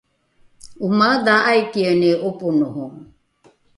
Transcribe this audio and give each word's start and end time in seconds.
omaedha 0.85 1.35
aikieni 1.51 2.09
’oponoho? 2.27 2.85